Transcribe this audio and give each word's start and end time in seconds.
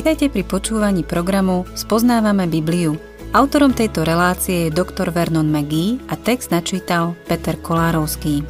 Vitajte 0.00 0.32
pri 0.32 0.48
počúvaní 0.48 1.04
programu 1.04 1.68
Spoznávame 1.76 2.48
Bibliu. 2.48 2.96
Autorom 3.36 3.76
tejto 3.76 4.00
relácie 4.00 4.64
je 4.64 4.72
dr. 4.72 5.12
Vernon 5.12 5.44
McGee 5.44 6.00
a 6.08 6.16
text 6.16 6.48
načítal 6.48 7.12
Peter 7.28 7.52
Kolárovský. 7.60 8.40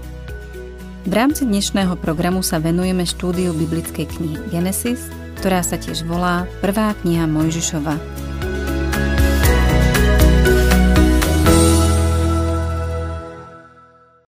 V 1.02 1.10
rámci 1.10 1.50
dnešného 1.50 1.98
programu 1.98 2.46
sa 2.46 2.62
venujeme 2.62 3.02
štúdiu 3.02 3.50
biblickej 3.50 4.06
knihy 4.06 4.38
Genesis, 4.54 5.10
ktorá 5.42 5.66
sa 5.66 5.74
tiež 5.74 6.06
volá 6.06 6.46
Prvá 6.62 6.94
kniha 7.02 7.26
Mojžišova. 7.26 7.98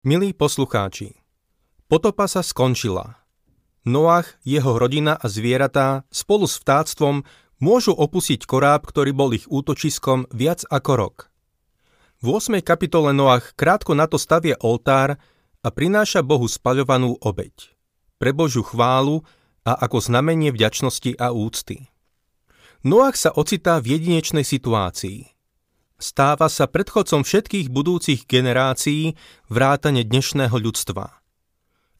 Milí 0.02 0.34
poslucháči, 0.34 1.22
potopa 1.86 2.26
sa 2.26 2.42
skončila. 2.42 3.21
Noach, 3.82 4.38
jeho 4.46 4.78
rodina 4.78 5.18
a 5.18 5.26
zvieratá 5.26 6.06
spolu 6.14 6.46
s 6.46 6.62
vtáctvom 6.62 7.26
môžu 7.58 7.98
opustiť 7.98 8.46
koráb, 8.46 8.86
ktorý 8.86 9.10
bol 9.10 9.34
ich 9.34 9.50
útočiskom 9.50 10.30
viac 10.30 10.62
ako 10.70 10.92
rok. 10.94 11.16
V 12.22 12.38
8. 12.38 12.62
kapitole 12.62 13.10
Noach 13.10 13.58
krátko 13.58 13.98
na 13.98 14.06
to 14.06 14.22
stavie 14.22 14.54
oltár 14.62 15.18
a 15.66 15.70
prináša 15.74 16.22
Bohu 16.22 16.46
spaľovanú 16.46 17.18
obeď. 17.26 17.74
Pre 18.22 18.30
Božiu 18.38 18.62
chválu 18.62 19.26
a 19.66 19.74
ako 19.74 19.98
znamenie 19.98 20.54
vďačnosti 20.54 21.18
a 21.18 21.34
úcty. 21.34 21.90
Noach 22.86 23.18
sa 23.18 23.34
ocitá 23.34 23.82
v 23.82 23.98
jedinečnej 23.98 24.46
situácii. 24.46 25.26
Stáva 25.98 26.54
sa 26.54 26.70
predchodcom 26.70 27.26
všetkých 27.26 27.74
budúcich 27.74 28.30
generácií 28.30 29.18
vrátane 29.50 30.06
dnešného 30.06 30.54
ľudstva– 30.54 31.18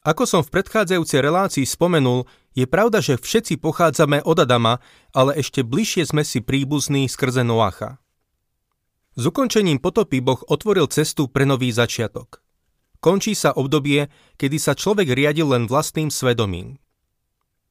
ako 0.02 0.26
som 0.26 0.42
v 0.42 0.50
predchádzajúcej 0.58 1.22
relácii 1.22 1.62
spomenul, 1.62 2.26
je 2.58 2.66
pravda, 2.66 2.98
že 2.98 3.16
všetci 3.16 3.62
pochádzame 3.62 4.26
od 4.26 4.42
Adama, 4.42 4.82
ale 5.14 5.38
ešte 5.38 5.62
bližšie 5.62 6.10
sme 6.10 6.26
si 6.26 6.42
príbuzní 6.42 7.06
skrze 7.06 7.46
Noacha. 7.46 8.02
S 9.14 9.22
ukončením 9.28 9.78
potopy 9.78 10.18
Boh 10.18 10.42
otvoril 10.50 10.90
cestu 10.90 11.30
pre 11.30 11.46
nový 11.46 11.70
začiatok. 11.70 12.42
Končí 12.98 13.34
sa 13.38 13.54
obdobie, 13.54 14.10
kedy 14.38 14.56
sa 14.58 14.74
človek 14.74 15.10
riadil 15.14 15.50
len 15.50 15.70
vlastným 15.70 16.10
svedomím. 16.10 16.82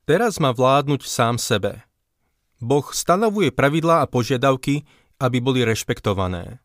Teraz 0.08 0.40
má 0.40 0.52
vládnuť 0.56 1.08
sám 1.08 1.36
sebe. 1.36 1.84
Boh 2.62 2.86
stanovuje 2.94 3.50
pravidlá 3.50 4.06
a 4.06 4.10
požiadavky, 4.12 4.86
aby 5.20 5.38
boli 5.42 5.66
rešpektované. 5.66 6.62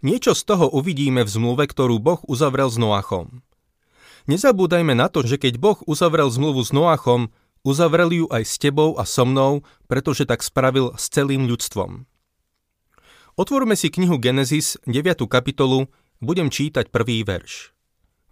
Niečo 0.00 0.32
z 0.32 0.42
toho 0.48 0.72
uvidíme 0.72 1.24
v 1.24 1.30
zmluve, 1.30 1.68
ktorú 1.68 2.00
Boh 2.00 2.20
uzavrel 2.24 2.72
s 2.72 2.80
Noachom. 2.80 3.44
Nezabúdajme 4.28 4.92
na 4.92 5.08
to, 5.08 5.24
že 5.24 5.40
keď 5.40 5.56
Boh 5.56 5.78
uzavrel 5.88 6.28
zmluvu 6.28 6.60
s 6.60 6.74
Noachom, 6.74 7.32
uzavrel 7.64 8.12
ju 8.12 8.26
aj 8.28 8.42
s 8.44 8.56
tebou 8.60 8.96
a 8.96 9.04
so 9.08 9.24
mnou, 9.24 9.64
pretože 9.88 10.28
tak 10.28 10.44
spravil 10.44 10.92
s 10.96 11.08
celým 11.08 11.48
ľudstvom. 11.48 12.04
Otvorme 13.40 13.78
si 13.78 13.88
knihu 13.88 14.20
Genesis, 14.20 14.76
9. 14.84 15.24
kapitolu, 15.24 15.88
budem 16.20 16.52
čítať 16.52 16.92
prvý 16.92 17.24
verš. 17.24 17.72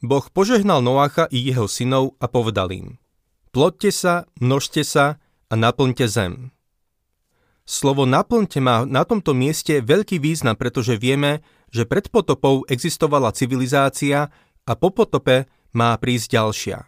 Boh 0.04 0.26
požehnal 0.30 0.84
Noacha 0.84 1.26
i 1.32 1.48
jeho 1.48 1.66
synov 1.66 2.14
a 2.20 2.28
povedal 2.28 2.70
im 2.70 3.00
Plodte 3.50 3.88
sa, 3.88 4.28
množte 4.38 4.84
sa 4.84 5.18
a 5.48 5.54
naplňte 5.56 6.06
zem. 6.06 6.52
Slovo 7.68 8.04
naplňte 8.04 8.60
má 8.60 8.84
na 8.84 9.04
tomto 9.04 9.32
mieste 9.32 9.80
veľký 9.80 10.20
význam, 10.20 10.56
pretože 10.56 10.96
vieme, 11.00 11.44
že 11.68 11.84
pred 11.84 12.08
potopou 12.08 12.64
existovala 12.68 13.32
civilizácia 13.32 14.32
a 14.64 14.72
po 14.76 14.92
potope 14.92 15.48
má 15.72 15.96
prísť 15.96 16.28
ďalšia. 16.36 16.78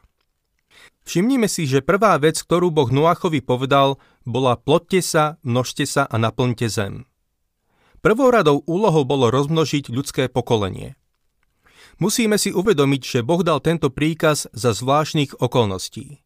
Všimnime 1.05 1.49
si, 1.51 1.67
že 1.67 1.83
prvá 1.83 2.15
vec, 2.21 2.39
ktorú 2.39 2.71
Boh 2.71 2.89
Noachovi 2.93 3.43
povedal, 3.43 3.99
bola 4.23 4.55
plodte 4.55 5.03
sa, 5.03 5.41
množte 5.43 5.89
sa 5.89 6.07
a 6.07 6.17
naplňte 6.21 6.69
zem. 6.71 7.09
Prvou 8.01 8.33
radou 8.33 8.65
úlohou 8.65 9.05
bolo 9.05 9.29
rozmnožiť 9.29 9.93
ľudské 9.93 10.29
pokolenie. 10.33 10.97
Musíme 12.01 12.41
si 12.41 12.49
uvedomiť, 12.49 13.03
že 13.05 13.27
Boh 13.27 13.45
dal 13.45 13.61
tento 13.61 13.93
príkaz 13.93 14.49
za 14.57 14.73
zvláštnych 14.73 15.37
okolností. 15.37 16.25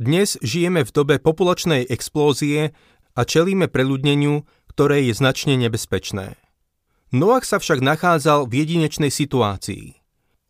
Dnes 0.00 0.36
žijeme 0.40 0.84
v 0.84 0.90
dobe 0.92 1.16
populačnej 1.20 1.88
explózie 1.88 2.72
a 3.16 3.20
čelíme 3.24 3.68
preľudneniu, 3.68 4.44
ktoré 4.72 5.08
je 5.08 5.16
značne 5.16 5.56
nebezpečné. 5.60 6.40
Noach 7.12 7.44
sa 7.44 7.60
však 7.60 7.84
nachádzal 7.84 8.48
v 8.48 8.64
jedinečnej 8.64 9.12
situácii. 9.12 9.99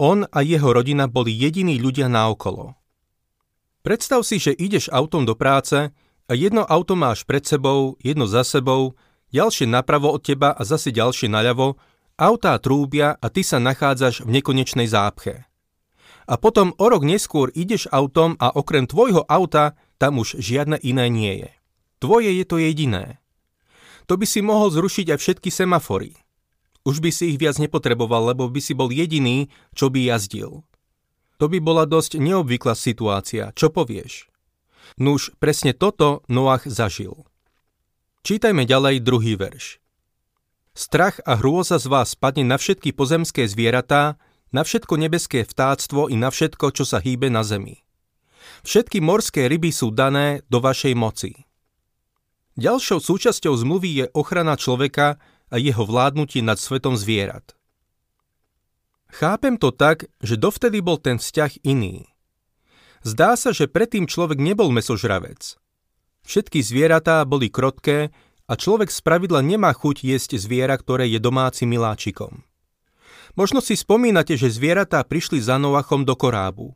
On 0.00 0.24
a 0.24 0.40
jeho 0.40 0.72
rodina 0.72 1.04
boli 1.04 1.36
jediní 1.36 1.76
ľudia 1.76 2.08
naokolo. 2.08 2.72
Predstav 3.84 4.24
si, 4.24 4.40
že 4.40 4.56
ideš 4.56 4.88
autom 4.88 5.28
do 5.28 5.36
práce 5.36 5.92
a 6.24 6.32
jedno 6.32 6.64
auto 6.64 6.96
máš 6.96 7.28
pred 7.28 7.44
sebou, 7.44 8.00
jedno 8.00 8.24
za 8.24 8.40
sebou, 8.40 8.96
ďalšie 9.28 9.68
napravo 9.68 10.08
od 10.08 10.24
teba 10.24 10.56
a 10.56 10.64
zase 10.64 10.88
ďalšie 10.88 11.28
naľavo, 11.28 11.76
autá 12.16 12.56
trúbia 12.56 13.12
a 13.20 13.28
ty 13.28 13.44
sa 13.44 13.60
nachádzaš 13.60 14.24
v 14.24 14.40
nekonečnej 14.40 14.88
zápche. 14.88 15.44
A 16.24 16.40
potom 16.40 16.72
o 16.80 16.86
rok 16.88 17.04
neskôr 17.04 17.52
ideš 17.52 17.84
autom 17.92 18.40
a 18.40 18.56
okrem 18.56 18.88
tvojho 18.88 19.28
auta 19.28 19.76
tam 20.00 20.16
už 20.16 20.40
žiadne 20.40 20.80
iné 20.80 21.12
nie 21.12 21.34
je. 21.44 21.50
Tvoje 22.00 22.32
je 22.32 22.44
to 22.48 22.56
jediné. 22.56 23.20
To 24.08 24.16
by 24.16 24.24
si 24.24 24.40
mohol 24.40 24.72
zrušiť 24.72 25.12
aj 25.12 25.18
všetky 25.20 25.52
semafory. 25.52 26.16
Už 26.90 26.98
by 26.98 27.14
si 27.14 27.30
ich 27.30 27.38
viac 27.38 27.62
nepotreboval, 27.62 28.34
lebo 28.34 28.50
by 28.50 28.58
si 28.58 28.74
bol 28.74 28.90
jediný, 28.90 29.46
čo 29.78 29.94
by 29.94 30.10
jazdil. 30.10 30.66
To 31.38 31.46
by 31.46 31.62
bola 31.62 31.86
dosť 31.86 32.18
neobvyklá 32.18 32.74
situácia, 32.74 33.54
čo 33.54 33.70
povieš? 33.70 34.26
Nuž, 34.98 35.30
presne 35.38 35.70
toto 35.70 36.26
Noach 36.26 36.66
zažil. 36.66 37.30
Čítajme 38.26 38.66
ďalej 38.66 39.06
druhý 39.06 39.38
verš. 39.38 39.78
Strach 40.74 41.22
a 41.22 41.38
hrôza 41.38 41.78
z 41.78 41.86
vás 41.86 42.18
spadne 42.18 42.42
na 42.42 42.58
všetky 42.58 42.90
pozemské 42.90 43.46
zvieratá, 43.46 44.18
na 44.50 44.66
všetko 44.66 44.98
nebeské 44.98 45.46
vtáctvo 45.46 46.10
i 46.10 46.18
na 46.18 46.34
všetko, 46.34 46.74
čo 46.74 46.82
sa 46.82 46.98
hýbe 46.98 47.30
na 47.30 47.46
zemi. 47.46 47.86
Všetky 48.66 48.98
morské 48.98 49.46
ryby 49.46 49.70
sú 49.70 49.94
dané 49.94 50.42
do 50.50 50.58
vašej 50.58 50.98
moci. 50.98 51.46
Ďalšou 52.58 52.98
súčasťou 52.98 53.54
zmluvy 53.54 53.90
je 53.94 54.06
ochrana 54.10 54.58
človeka, 54.58 55.22
a 55.50 55.58
jeho 55.58 55.82
vládnutí 55.82 56.40
nad 56.40 56.56
svetom 56.56 56.94
zvierat. 56.94 57.58
Chápem 59.10 59.58
to 59.58 59.74
tak, 59.74 60.06
že 60.22 60.38
dovtedy 60.38 60.78
bol 60.78 60.96
ten 60.96 61.18
vzťah 61.18 61.66
iný. 61.66 62.06
Zdá 63.02 63.34
sa, 63.34 63.50
že 63.50 63.66
predtým 63.66 64.06
človek 64.06 64.38
nebol 64.38 64.70
mesožravec. 64.70 65.58
Všetky 66.22 66.62
zvieratá 66.62 67.26
boli 67.26 67.50
krotké 67.50 68.14
a 68.46 68.52
človek 68.54 68.92
spravidla 68.92 69.42
nemá 69.42 69.74
chuť 69.74 70.06
jesť 70.06 70.38
zviera, 70.38 70.78
ktoré 70.78 71.10
je 71.10 71.18
domácim 71.18 71.66
miláčikom. 71.66 72.46
Možno 73.38 73.62
si 73.62 73.78
spomínate, 73.78 74.34
že 74.34 74.50
zvieratá 74.50 75.02
prišli 75.06 75.38
za 75.38 75.58
Noachom 75.58 76.02
do 76.02 76.14
korábu. 76.18 76.74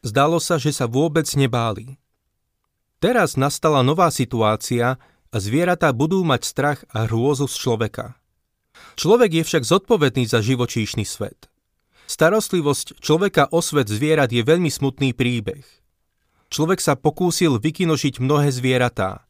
Zdalo 0.00 0.40
sa, 0.40 0.56
že 0.56 0.72
sa 0.72 0.88
vôbec 0.88 1.26
nebáli. 1.36 2.00
Teraz 3.02 3.36
nastala 3.36 3.84
nová 3.84 4.08
situácia, 4.08 4.96
zvieratá 5.38 5.94
budú 5.94 6.26
mať 6.26 6.42
strach 6.42 6.80
a 6.90 7.06
hrôzu 7.06 7.46
z 7.46 7.54
človeka. 7.54 8.18
Človek 8.98 9.30
je 9.38 9.42
však 9.46 9.62
zodpovedný 9.62 10.26
za 10.26 10.42
živočíšny 10.42 11.06
svet. 11.06 11.46
Starostlivosť 12.10 12.98
človeka 12.98 13.46
o 13.54 13.62
svet 13.62 13.86
zvierat 13.86 14.34
je 14.34 14.42
veľmi 14.42 14.66
smutný 14.66 15.14
príbeh. 15.14 15.62
Človek 16.50 16.82
sa 16.82 16.98
pokúsil 16.98 17.62
vykinožiť 17.62 18.18
mnohé 18.18 18.50
zvieratá. 18.50 19.22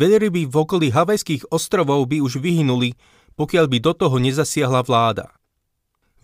Veľryby 0.00 0.48
v 0.48 0.54
okolí 0.56 0.88
Havajských 0.88 1.52
ostrovov 1.52 2.08
by 2.08 2.24
už 2.24 2.40
vyhynuli, 2.40 2.96
pokiaľ 3.36 3.68
by 3.68 3.78
do 3.84 3.92
toho 3.92 4.16
nezasiahla 4.16 4.80
vláda. 4.80 5.28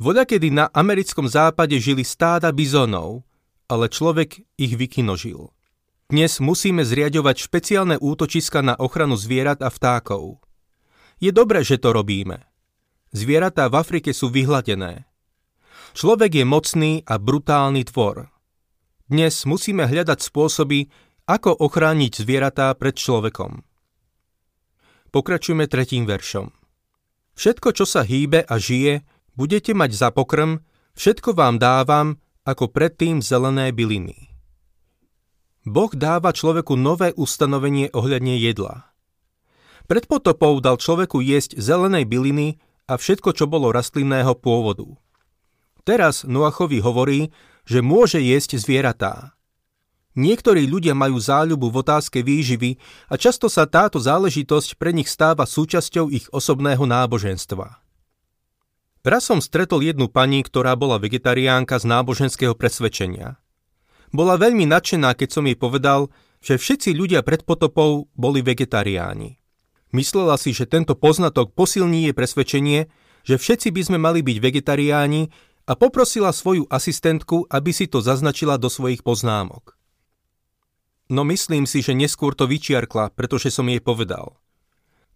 kedy 0.01 0.49
na 0.49 0.73
americkom 0.73 1.29
západe 1.29 1.77
žili 1.77 2.01
stáda 2.01 2.49
bizonov, 2.49 3.29
ale 3.69 3.93
človek 3.93 4.41
ich 4.57 4.73
vykinožil. 4.73 5.53
Dnes 6.09 6.41
musíme 6.41 6.89
zriadovať 6.89 7.37
špeciálne 7.37 8.01
útočiska 8.01 8.65
na 8.65 8.73
ochranu 8.81 9.13
zvierat 9.13 9.61
a 9.61 9.69
vtákov. 9.69 10.41
Je 11.21 11.29
dobré, 11.37 11.61
že 11.61 11.77
to 11.77 11.93
robíme. 11.93 12.49
Zvieratá 13.13 13.69
v 13.69 13.77
Afrike 13.77 14.17
sú 14.17 14.33
vyhladené. 14.33 15.05
Človek 15.93 16.41
je 16.41 16.45
mocný 16.49 16.93
a 17.05 17.21
brutálny 17.21 17.85
tvor. 17.93 18.33
Dnes 19.05 19.37
musíme 19.45 19.85
hľadať 19.85 20.25
spôsoby, 20.25 20.89
ako 21.29 21.53
ochrániť 21.61 22.25
zvieratá 22.25 22.73
pred 22.73 22.97
človekom. 22.97 23.61
Pokračujeme 25.13 25.69
tretím 25.69 26.09
veršom. 26.09 26.49
Všetko, 27.37 27.69
čo 27.77 27.85
sa 27.85 28.01
hýbe 28.01 28.49
a 28.49 28.57
žije, 28.57 29.05
budete 29.37 29.77
mať 29.77 29.93
za 29.93 30.09
pokrm, 30.09 30.65
všetko 30.97 31.37
vám 31.37 31.61
dávam, 31.61 32.17
ako 32.49 32.73
predtým 32.73 33.21
zelené 33.21 33.77
byliny. 33.77 34.28
Boh 35.69 35.93
dáva 35.93 36.33
človeku 36.33 36.75
nové 36.75 37.13
ustanovenie 37.13 37.93
ohľadne 37.93 38.41
jedla. 38.41 38.89
Pred 39.89 40.05
potopou 40.09 40.61
dal 40.61 40.77
človeku 40.77 41.21
jesť 41.25 41.57
zelenej 41.61 42.05
byliny 42.09 42.61
a 42.89 42.97
všetko, 42.97 43.37
čo 43.37 43.45
bolo 43.49 43.73
rastlinného 43.73 44.37
pôvodu. 44.37 44.85
Teraz 45.85 46.29
Noachovi 46.29 46.81
hovorí, 46.85 47.33
že 47.65 47.81
môže 47.81 48.21
jesť 48.21 48.61
zvieratá. 48.61 49.37
Niektorí 50.19 50.67
ľudia 50.67 50.93
majú 50.99 51.17
záľubu 51.21 51.71
v 51.71 51.81
otázke 51.85 52.21
výživy 52.21 52.77
a 53.09 53.15
často 53.15 53.47
sa 53.47 53.65
táto 53.65 54.03
záležitosť 54.03 54.77
pre 54.77 54.91
nich 54.91 55.07
stáva 55.07 55.47
súčasťou 55.47 56.11
ich 56.11 56.27
osobného 56.35 56.85
náboženstva. 56.85 57.81
Raz 59.07 59.23
som 59.25 59.39
stretol 59.39 59.87
jednu 59.87 60.11
pani, 60.11 60.43
ktorá 60.43 60.75
bola 60.75 60.99
vegetariánka 60.99 61.79
z 61.79 61.89
náboženského 61.89 62.53
presvedčenia. 62.53 63.41
Bola 64.15 64.41
veľmi 64.41 64.65
nadšená, 64.65 65.13
keď 65.13 65.29
som 65.29 65.45
jej 65.45 65.59
povedal, 65.59 66.09
že 66.41 66.57
všetci 66.57 66.95
ľudia 66.95 67.21
pred 67.27 67.43
potopou 67.45 68.09
boli 68.15 68.41
vegetariáni. 68.41 69.37
Myslela 69.93 70.37
si, 70.37 70.53
že 70.53 70.69
tento 70.69 70.95
poznatok 70.95 71.57
posilní 71.57 72.09
jej 72.09 72.15
presvedčenie, 72.15 72.81
že 73.25 73.37
všetci 73.37 73.69
by 73.73 73.83
sme 73.85 73.99
mali 73.99 74.21
byť 74.21 74.37
vegetariáni 74.41 75.33
a 75.69 75.73
poprosila 75.77 76.33
svoju 76.33 76.69
asistentku, 76.69 77.49
aby 77.49 77.71
si 77.73 77.89
to 77.89 78.01
zaznačila 78.01 78.57
do 78.57 78.73
svojich 78.73 79.05
poznámok. 79.05 79.77
No 81.09 81.25
myslím 81.25 81.65
si, 81.65 81.81
že 81.81 81.97
neskôr 81.97 82.37
to 82.37 82.45
vyčiarkla, 82.45 83.17
pretože 83.17 83.49
som 83.49 83.65
jej 83.69 83.81
povedal. 83.81 84.37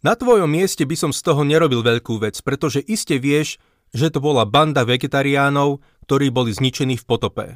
Na 0.00 0.16
tvojom 0.16 0.48
mieste 0.48 0.82
by 0.88 0.96
som 0.96 1.12
z 1.12 1.20
toho 1.20 1.44
nerobil 1.44 1.84
veľkú 1.84 2.18
vec, 2.18 2.40
pretože 2.40 2.82
iste 2.82 3.20
vieš, 3.20 3.60
že 3.92 4.08
to 4.08 4.24
bola 4.24 4.48
banda 4.48 4.88
vegetariánov, 4.88 5.84
ktorí 6.08 6.32
boli 6.32 6.50
zničení 6.50 6.96
v 6.96 7.04
potope. 7.04 7.46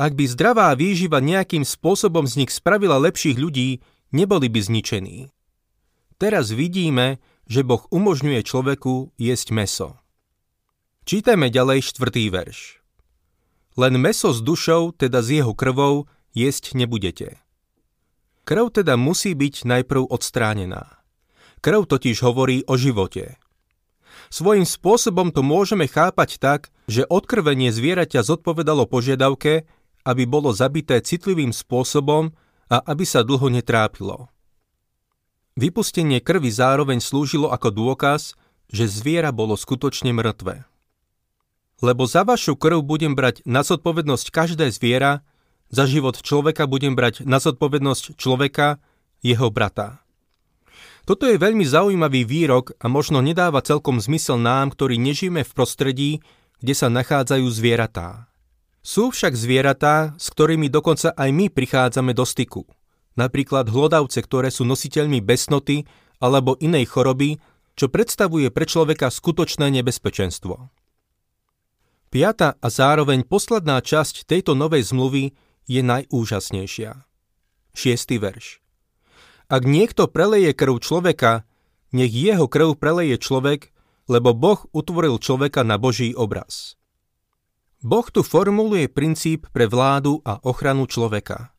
Ak 0.00 0.16
by 0.16 0.24
zdravá 0.24 0.72
výživa 0.72 1.20
nejakým 1.20 1.60
spôsobom 1.60 2.24
z 2.24 2.40
nich 2.40 2.50
spravila 2.56 2.96
lepších 2.96 3.36
ľudí, 3.36 3.84
neboli 4.16 4.48
by 4.48 4.64
zničení. 4.64 5.28
Teraz 6.16 6.56
vidíme, 6.56 7.20
že 7.44 7.60
Boh 7.60 7.84
umožňuje 7.92 8.40
človeku 8.40 9.12
jesť 9.20 9.52
meso. 9.52 10.00
Čítajme 11.04 11.52
ďalej 11.52 11.84
štvrtý 11.84 12.32
verš. 12.32 12.80
Len 13.76 14.00
meso 14.00 14.32
s 14.32 14.40
dušou, 14.40 14.96
teda 14.96 15.20
s 15.20 15.36
jeho 15.36 15.52
krvou, 15.52 16.08
jesť 16.32 16.80
nebudete. 16.80 17.36
Krv 18.48 18.72
teda 18.72 18.96
musí 18.96 19.36
byť 19.36 19.68
najprv 19.68 20.08
odstránená. 20.08 20.96
Krv 21.60 21.84
totiž 21.84 22.24
hovorí 22.24 22.64
o 22.64 22.80
živote. 22.80 23.36
Svojím 24.32 24.64
spôsobom 24.64 25.28
to 25.28 25.44
môžeme 25.44 25.84
chápať 25.84 26.40
tak, 26.40 26.72
že 26.88 27.04
odkrvenie 27.04 27.68
zvieraťa 27.68 28.24
zodpovedalo 28.24 28.88
požiadavke, 28.88 29.68
aby 30.10 30.26
bolo 30.26 30.50
zabité 30.50 30.98
citlivým 30.98 31.54
spôsobom 31.54 32.34
a 32.66 32.76
aby 32.82 33.06
sa 33.06 33.22
dlho 33.22 33.46
netrápilo. 33.46 34.26
Vypustenie 35.54 36.18
krvi 36.18 36.50
zároveň 36.50 36.98
slúžilo 36.98 37.50
ako 37.54 37.70
dôkaz, 37.70 38.34
že 38.70 38.86
zviera 38.86 39.30
bolo 39.34 39.58
skutočne 39.58 40.14
mŕtve. 40.14 40.66
Lebo 41.82 42.06
za 42.06 42.22
vašu 42.22 42.54
krv 42.54 42.82
budem 42.86 43.18
brať 43.18 43.42
na 43.48 43.66
zodpovednosť 43.66 44.26
každé 44.30 44.70
zviera, 44.70 45.26
za 45.70 45.86
život 45.86 46.18
človeka 46.18 46.66
budem 46.66 46.98
brať 46.98 47.26
na 47.26 47.38
zodpovednosť 47.38 48.18
človeka, 48.18 48.82
jeho 49.20 49.50
brata. 49.52 50.00
Toto 51.04 51.26
je 51.26 51.40
veľmi 51.40 51.66
zaujímavý 51.66 52.22
výrok 52.22 52.76
a 52.78 52.86
možno 52.86 53.18
nedáva 53.18 53.64
celkom 53.64 53.98
zmysel 53.98 54.38
nám, 54.38 54.70
ktorí 54.70 55.00
nežijeme 55.00 55.42
v 55.42 55.52
prostredí, 55.52 56.10
kde 56.62 56.74
sa 56.76 56.86
nachádzajú 56.92 57.46
zvieratá. 57.50 58.29
Sú 58.80 59.12
však 59.12 59.36
zvieratá, 59.36 60.16
s 60.16 60.32
ktorými 60.32 60.72
dokonca 60.72 61.12
aj 61.12 61.28
my 61.36 61.46
prichádzame 61.52 62.16
do 62.16 62.24
styku. 62.24 62.64
Napríklad 63.12 63.68
hlodavce, 63.68 64.24
ktoré 64.24 64.48
sú 64.48 64.64
nositeľmi 64.64 65.20
besnoty 65.20 65.84
alebo 66.16 66.56
inej 66.56 66.88
choroby, 66.88 67.36
čo 67.76 67.92
predstavuje 67.92 68.48
pre 68.48 68.64
človeka 68.64 69.12
skutočné 69.12 69.68
nebezpečenstvo. 69.80 70.72
Piata 72.10 72.58
a 72.58 72.66
zároveň 72.72 73.22
posledná 73.22 73.78
časť 73.78 74.26
tejto 74.26 74.56
novej 74.58 74.88
zmluvy 74.88 75.36
je 75.68 75.80
najúžasnejšia. 75.84 77.06
Šiestý 77.70 78.16
verš. 78.18 78.58
Ak 79.46 79.62
niekto 79.68 80.10
preleje 80.10 80.50
krv 80.56 80.82
človeka, 80.82 81.46
nech 81.94 82.10
jeho 82.10 82.50
krv 82.50 82.80
preleje 82.80 83.20
človek, 83.20 83.70
lebo 84.10 84.34
Boh 84.34 84.66
utvoril 84.74 85.22
človeka 85.22 85.62
na 85.62 85.78
Boží 85.78 86.10
obraz. 86.16 86.79
Boh 87.80 88.04
tu 88.12 88.20
formuluje 88.20 88.92
princíp 88.92 89.48
pre 89.56 89.64
vládu 89.64 90.20
a 90.20 90.36
ochranu 90.44 90.84
človeka. 90.84 91.56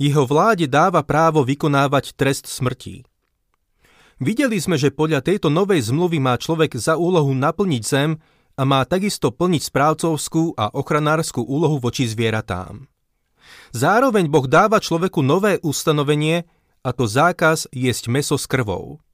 Jeho 0.00 0.24
vláde 0.24 0.64
dáva 0.64 1.04
právo 1.04 1.44
vykonávať 1.44 2.16
trest 2.16 2.48
smrti. 2.48 3.04
Videli 4.16 4.56
sme, 4.56 4.80
že 4.80 4.88
podľa 4.88 5.20
tejto 5.20 5.52
novej 5.52 5.92
zmluvy 5.92 6.16
má 6.24 6.40
človek 6.40 6.72
za 6.80 6.96
úlohu 6.96 7.36
naplniť 7.36 7.82
zem 7.84 8.16
a 8.56 8.62
má 8.64 8.80
takisto 8.88 9.28
plniť 9.28 9.60
správcovskú 9.60 10.56
a 10.56 10.72
ochranárskú 10.72 11.44
úlohu 11.44 11.76
voči 11.76 12.08
zvieratám. 12.08 12.88
Zároveň 13.76 14.24
Boh 14.28 14.48
dáva 14.48 14.80
človeku 14.80 15.20
nové 15.20 15.60
ustanovenie, 15.60 16.48
a 16.80 16.96
to 16.96 17.04
zákaz 17.04 17.68
jesť 17.76 18.08
meso 18.08 18.40
s 18.40 18.48
krvou. 18.48 19.04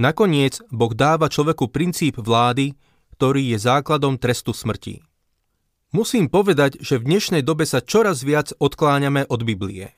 Nakoniec 0.00 0.64
Boh 0.72 0.96
dáva 0.96 1.28
človeku 1.28 1.68
princíp 1.68 2.16
vlády, 2.16 2.80
ktorý 3.12 3.52
je 3.52 3.58
základom 3.60 4.16
trestu 4.16 4.56
smrti. 4.56 5.07
Musím 5.88 6.28
povedať, 6.28 6.84
že 6.84 7.00
v 7.00 7.08
dnešnej 7.08 7.40
dobe 7.40 7.64
sa 7.64 7.80
čoraz 7.80 8.20
viac 8.20 8.52
odkláňame 8.60 9.24
od 9.24 9.40
Biblie. 9.40 9.96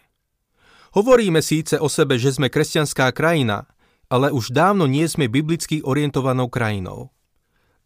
Hovoríme 0.95 1.43
síce 1.43 1.83
o 1.83 1.91
sebe, 1.91 2.15
že 2.15 2.31
sme 2.31 2.47
kresťanská 2.47 3.11
krajina, 3.11 3.67
ale 4.07 4.31
už 4.31 4.55
dávno 4.55 4.87
nie 4.87 5.03
sme 5.11 5.27
biblicky 5.27 5.83
orientovanou 5.83 6.47
krajinou. 6.47 7.11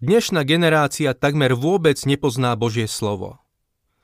Dnešná 0.04 0.44
generácia 0.44 1.16
takmer 1.16 1.56
vôbec 1.56 1.96
nepozná 2.04 2.52
Božie 2.60 2.84
slovo. 2.92 3.40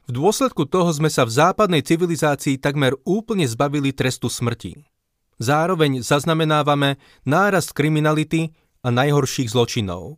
V 0.08 0.16
dôsledku 0.16 0.64
toho 0.64 0.88
sme 0.96 1.12
sa 1.12 1.28
v 1.28 1.36
západnej 1.36 1.84
civilizácii 1.84 2.56
takmer 2.56 2.96
úplne 3.04 3.44
zbavili 3.44 3.92
trestu 3.92 4.32
smrti. 4.32 4.88
Zároveň 5.36 6.00
zaznamenávame 6.00 6.96
nárast 7.28 7.76
kriminality 7.76 8.56
a 8.80 8.88
najhorších 8.88 9.52
zločinov. 9.52 10.16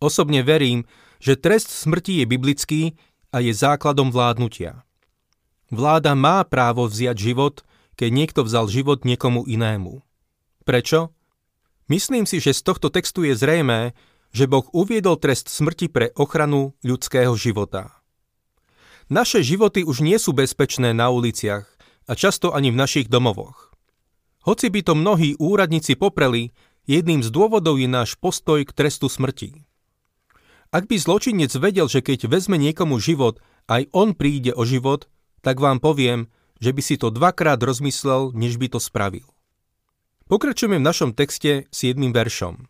Osobne 0.00 0.40
verím, 0.40 0.88
že 1.24 1.40
trest 1.40 1.72
smrti 1.72 2.20
je 2.20 2.26
biblický 2.28 2.82
a 3.32 3.40
je 3.40 3.56
základom 3.56 4.12
vládnutia. 4.12 4.84
Vláda 5.72 6.12
má 6.12 6.44
právo 6.44 6.84
vziať 6.84 7.16
život, 7.16 7.64
keď 7.96 8.10
niekto 8.12 8.40
vzal 8.44 8.68
život 8.68 9.08
niekomu 9.08 9.48
inému. 9.48 10.04
Prečo? 10.68 11.16
Myslím 11.88 12.28
si, 12.28 12.44
že 12.44 12.52
z 12.52 12.60
tohto 12.60 12.92
textu 12.92 13.24
je 13.24 13.32
zrejmé, 13.32 13.96
že 14.36 14.44
Boh 14.44 14.68
uviedol 14.76 15.16
trest 15.16 15.48
smrti 15.48 15.88
pre 15.88 16.12
ochranu 16.12 16.76
ľudského 16.84 17.32
života. 17.40 18.04
Naše 19.08 19.40
životy 19.40 19.80
už 19.80 20.04
nie 20.04 20.20
sú 20.20 20.36
bezpečné 20.36 20.92
na 20.92 21.08
uliciach 21.08 21.64
a 22.04 22.12
často 22.12 22.52
ani 22.52 22.68
v 22.68 22.80
našich 22.80 23.08
domovoch. 23.08 23.72
Hoci 24.44 24.68
by 24.68 24.80
to 24.84 24.92
mnohí 24.92 25.40
úradníci 25.40 25.96
popreli, 25.96 26.52
jedným 26.84 27.24
z 27.24 27.32
dôvodov 27.32 27.80
je 27.80 27.88
náš 27.88 28.12
postoj 28.20 28.60
k 28.60 28.72
trestu 28.76 29.08
smrti. 29.08 29.64
Ak 30.74 30.90
by 30.90 30.98
zločinec 30.98 31.54
vedel, 31.54 31.86
že 31.86 32.02
keď 32.02 32.26
vezme 32.26 32.58
niekomu 32.58 32.98
život, 32.98 33.38
aj 33.70 33.86
on 33.94 34.10
príde 34.10 34.50
o 34.50 34.66
život, 34.66 35.06
tak 35.38 35.62
vám 35.62 35.78
poviem, 35.78 36.26
že 36.58 36.74
by 36.74 36.82
si 36.82 36.98
to 36.98 37.14
dvakrát 37.14 37.62
rozmyslel, 37.62 38.34
než 38.34 38.58
by 38.58 38.74
to 38.74 38.82
spravil. 38.82 39.30
Pokračujeme 40.26 40.82
v 40.82 40.88
našom 40.90 41.14
texte 41.14 41.70
s 41.70 41.78
jedným 41.86 42.10
veršom. 42.10 42.66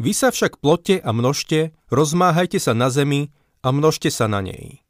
Vy 0.00 0.16
sa 0.16 0.32
však 0.32 0.64
plote 0.64 0.96
a 0.96 1.10
množte, 1.12 1.76
rozmáhajte 1.92 2.56
sa 2.56 2.72
na 2.72 2.88
zemi 2.88 3.36
a 3.60 3.68
množte 3.68 4.08
sa 4.08 4.24
na 4.24 4.40
nej. 4.40 4.80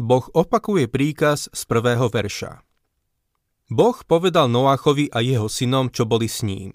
Boh 0.00 0.24
opakuje 0.32 0.88
príkaz 0.88 1.52
z 1.52 1.62
prvého 1.68 2.08
verša. 2.08 2.64
Boh 3.68 4.00
povedal 4.08 4.48
Noáchovi 4.48 5.12
a 5.12 5.20
jeho 5.20 5.52
synom, 5.52 5.92
čo 5.92 6.08
boli 6.08 6.24
s 6.24 6.40
ním. 6.40 6.72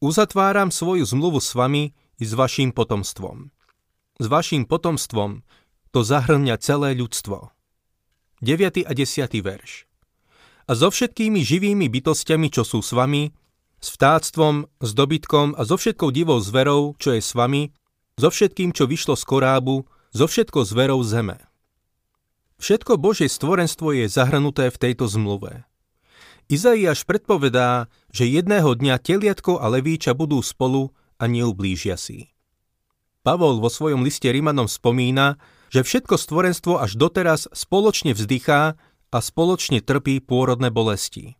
Uzatváram 0.00 0.72
svoju 0.72 1.04
zmluvu 1.04 1.36
s 1.36 1.52
vami 1.52 1.92
i 2.16 2.24
s 2.24 2.32
vašim 2.32 2.72
potomstvom. 2.72 3.57
S 4.18 4.26
vašim 4.26 4.66
potomstvom 4.66 5.46
to 5.94 6.02
zahrňa 6.02 6.58
celé 6.58 6.98
ľudstvo. 6.98 7.54
9. 8.42 8.82
a 8.82 8.90
10. 8.90 9.30
verš. 9.30 9.86
A 10.66 10.74
so 10.74 10.90
všetkými 10.90 11.38
živými 11.46 11.86
bytostiami, 11.86 12.50
čo 12.50 12.66
sú 12.66 12.82
s 12.82 12.90
vami, 12.90 13.30
s 13.78 13.94
vtáctvom, 13.94 14.66
s 14.82 14.90
dobytkom 14.90 15.54
a 15.54 15.62
so 15.62 15.78
všetkou 15.78 16.10
divou 16.10 16.42
zverou, 16.42 16.98
čo 16.98 17.14
je 17.14 17.22
s 17.22 17.30
vami, 17.30 17.70
so 18.18 18.26
všetkým, 18.26 18.74
čo 18.74 18.90
vyšlo 18.90 19.14
z 19.14 19.22
korábu, 19.22 19.86
so 20.10 20.26
všetkou 20.26 20.66
zverou 20.66 20.98
zeme. 21.06 21.38
Všetko 22.58 22.98
Božie 22.98 23.30
stvorenstvo 23.30 23.94
je 23.94 24.10
zahrnuté 24.10 24.66
v 24.74 24.80
tejto 24.82 25.06
zmluve. 25.06 25.62
Izaiáš 26.50 27.06
predpovedá, 27.06 27.86
že 28.10 28.26
jedného 28.26 28.74
dňa 28.74 28.98
teliatko 28.98 29.62
a 29.62 29.70
levíča 29.70 30.10
budú 30.10 30.42
spolu 30.42 30.90
a 31.22 31.30
neublížia 31.30 31.94
si. 31.94 32.34
Pavol 33.28 33.60
vo 33.60 33.68
svojom 33.68 34.08
liste 34.08 34.32
Rimanom 34.32 34.64
spomína, 34.64 35.36
že 35.68 35.84
všetko 35.84 36.16
stvorenstvo 36.16 36.80
až 36.80 36.96
doteraz 36.96 37.44
spoločne 37.52 38.16
vzdychá 38.16 38.80
a 39.12 39.18
spoločne 39.20 39.84
trpí 39.84 40.24
pôrodné 40.24 40.72
bolesti. 40.72 41.36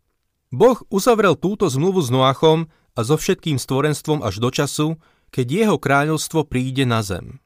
Boh 0.53 0.77
uzavrel 0.93 1.33
túto 1.33 1.65
zmluvu 1.65 2.05
s 2.05 2.13
Noachom 2.13 2.69
a 2.93 3.01
so 3.01 3.17
všetkým 3.17 3.57
stvorenstvom 3.57 4.21
až 4.21 4.37
do 4.37 4.53
času, 4.53 4.87
keď 5.33 5.47
jeho 5.49 5.77
kráľovstvo 5.81 6.45
príde 6.45 6.85
na 6.85 7.01
zem. 7.01 7.41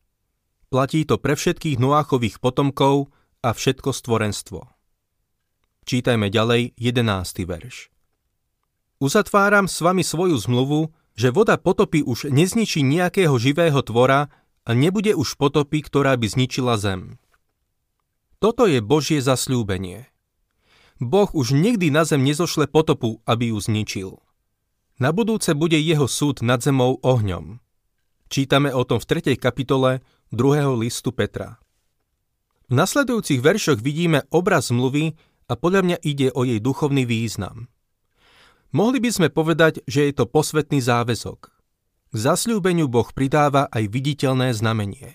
Platí 0.67 1.07
to 1.07 1.15
pre 1.15 1.39
všetkých 1.39 1.79
Noáchových 1.79 2.43
potomkov, 2.43 3.15
a 3.43 3.50
všetko 3.51 3.91
stvorenstvo. 3.91 4.59
Čítajme 5.83 6.31
ďalej 6.31 6.79
11. 6.79 7.43
verš. 7.43 7.91
Uzatváram 9.03 9.67
s 9.67 9.83
vami 9.83 10.00
svoju 10.00 10.39
zmluvu, 10.39 10.95
že 11.13 11.29
voda 11.29 11.62
potopy 11.62 12.01
už 12.01 12.34
nezničí 12.34 12.82
nejakého 12.82 13.38
živého 13.38 13.79
tvora 13.86 14.34
a 14.63 14.72
nebude 14.74 15.13
už 15.13 15.38
potopy, 15.38 15.86
ktorá 15.86 16.17
by 16.17 16.27
zničila 16.29 16.79
zem. 16.79 17.22
Toto 18.41 18.67
je 18.67 18.84
Božie 18.84 19.24
zasľúbenie. 19.24 20.12
Boh 21.00 21.29
už 21.32 21.55
nikdy 21.55 21.89
na 21.89 22.03
zem 22.03 22.24
nezošle 22.24 22.67
potopu, 22.67 23.24
aby 23.27 23.51
ju 23.51 23.58
zničil. 23.60 24.10
Na 25.01 25.10
budúce 25.10 25.51
bude 25.58 25.75
jeho 25.79 26.05
súd 26.05 26.46
nad 26.46 26.62
zemou 26.62 27.01
ohňom. 27.01 27.60
Čítame 28.29 28.72
o 28.72 28.86
tom 28.86 29.01
v 29.01 29.36
3. 29.36 29.36
kapitole 29.38 30.05
2. 30.32 30.79
listu 30.79 31.12
Petra. 31.13 31.60
V 32.72 32.74
nasledujúcich 32.74 33.43
veršoch 33.43 33.79
vidíme 33.84 34.25
obraz 34.32 34.72
zmluvy 34.72 35.13
a 35.50 35.53
podľa 35.53 35.82
mňa 35.84 35.98
ide 36.01 36.27
o 36.34 36.48
jej 36.48 36.58
duchovný 36.58 37.03
význam. 37.03 37.72
Mohli 38.73 39.05
by 39.05 39.09
sme 39.13 39.27
povedať, 39.29 39.85
že 39.85 40.09
je 40.09 40.13
to 40.17 40.25
posvetný 40.25 40.81
záväzok. 40.81 41.39
K 42.09 42.15
zasľúbeniu 42.17 42.89
Boh 42.89 43.05
pridáva 43.13 43.69
aj 43.69 43.85
viditeľné 43.85 44.49
znamenie. 44.49 45.13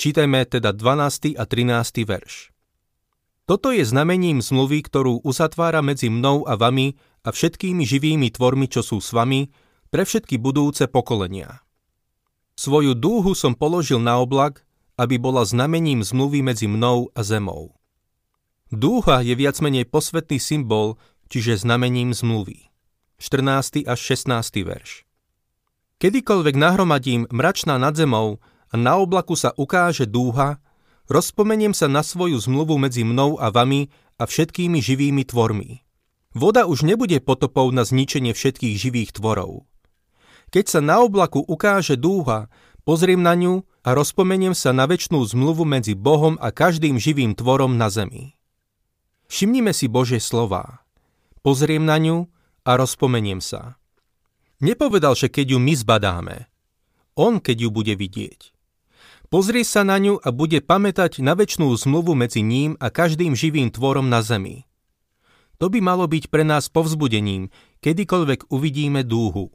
Čítajme 0.00 0.44
teda 0.48 0.72
12. 0.72 1.36
a 1.36 1.44
13. 1.44 2.08
verš. 2.08 2.56
Toto 3.44 3.70
je 3.76 3.84
znamením 3.84 4.40
zmluvy, 4.40 4.82
ktorú 4.88 5.20
uzatvára 5.20 5.84
medzi 5.84 6.08
mnou 6.08 6.48
a 6.48 6.56
vami 6.56 6.96
a 7.24 7.30
všetkými 7.30 7.84
živými 7.84 8.32
tvormi, 8.32 8.72
čo 8.72 8.80
sú 8.80 9.04
s 9.04 9.12
vami, 9.12 9.52
pre 9.92 10.08
všetky 10.08 10.40
budúce 10.40 10.88
pokolenia. 10.88 11.60
Svoju 12.56 12.96
dúhu 12.96 13.36
som 13.36 13.52
položil 13.52 14.00
na 14.00 14.16
oblak, 14.16 14.64
aby 14.96 15.20
bola 15.20 15.44
znamením 15.44 16.00
zmluvy 16.00 16.40
medzi 16.40 16.64
mnou 16.64 17.12
a 17.12 17.20
zemou. 17.20 17.76
Dúha 18.72 19.22
je 19.22 19.36
viac 19.36 19.60
menej 19.62 19.86
posvetný 19.86 20.40
symbol, 20.40 20.96
čiže 21.28 21.60
znamením 21.60 22.14
zmluvy. 22.14 22.68
14. 23.18 23.88
až 23.88 23.98
16. 23.98 24.66
verš. 24.66 25.06
Kedykoľvek 25.96 26.54
nahromadím 26.60 27.24
mračná 27.32 27.80
nad 27.80 27.96
zemou, 27.96 28.38
a 28.68 28.74
na 28.74 28.98
oblaku 28.98 29.38
sa 29.38 29.54
ukáže 29.54 30.04
dúha, 30.04 30.58
rozpomeniem 31.06 31.72
sa 31.72 31.86
na 31.86 32.02
svoju 32.02 32.36
zmluvu 32.36 32.76
medzi 32.76 33.06
mnou 33.06 33.38
a 33.38 33.48
vami 33.54 33.88
a 34.18 34.26
všetkými 34.26 34.82
živými 34.82 35.22
tvormi. 35.22 35.86
Voda 36.36 36.68
už 36.68 36.84
nebude 36.84 37.16
potopou 37.24 37.72
na 37.72 37.86
zničenie 37.86 38.36
všetkých 38.36 38.76
živých 38.76 39.10
tvorov. 39.16 39.64
Keď 40.52 40.64
sa 40.68 40.80
na 40.84 41.00
oblaku 41.00 41.40
ukáže 41.40 41.96
dúha, 41.96 42.52
pozriem 42.84 43.24
na 43.24 43.32
ňu 43.32 43.64
a 43.82 43.96
rozpomeniem 43.96 44.52
sa 44.52 44.76
na 44.76 44.84
väčšnú 44.84 45.24
zmluvu 45.24 45.64
medzi 45.64 45.96
Bohom 45.96 46.36
a 46.38 46.52
každým 46.52 47.00
živým 47.00 47.32
tvorom 47.32 47.80
na 47.80 47.88
zemi. 47.88 48.36
Všimnime 49.26 49.74
si 49.74 49.90
Božie 49.90 50.22
slová. 50.22 50.85
Pozriem 51.46 51.86
na 51.86 51.94
ňu 52.02 52.26
a 52.66 52.74
rozpomeniem 52.74 53.38
sa. 53.38 53.78
Nepovedal, 54.58 55.14
že 55.14 55.30
keď 55.30 55.54
ju 55.54 55.58
my 55.62 55.78
zbadáme. 55.78 56.50
On, 57.14 57.38
keď 57.38 57.56
ju 57.62 57.68
bude 57.70 57.94
vidieť. 57.94 58.50
Pozrie 59.30 59.62
sa 59.62 59.86
na 59.86 59.94
ňu 60.02 60.18
a 60.18 60.34
bude 60.34 60.58
pamätať 60.58 61.22
na 61.22 61.38
väčšnú 61.38 61.70
zmluvu 61.70 62.18
medzi 62.18 62.42
ním 62.42 62.74
a 62.82 62.90
každým 62.90 63.38
živým 63.38 63.70
tvorom 63.70 64.10
na 64.10 64.26
zemi. 64.26 64.66
To 65.62 65.70
by 65.70 65.78
malo 65.78 66.10
byť 66.10 66.34
pre 66.34 66.42
nás 66.42 66.66
povzbudením, 66.66 67.54
kedykoľvek 67.78 68.50
uvidíme 68.50 69.06
dúhu. 69.06 69.54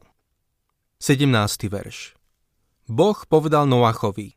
17. 0.96 1.28
verš 1.68 2.16
Boh 2.88 3.20
povedal 3.28 3.68
Noachovi 3.68 4.32